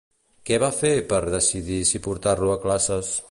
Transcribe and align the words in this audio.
Què 0.49 0.57
va 0.63 0.69
fer 0.77 0.91
per 1.11 1.19
decidir 1.35 1.79
si 1.91 2.03
portar-lo 2.09 2.57
a 2.57 2.61
classes? 2.67 3.17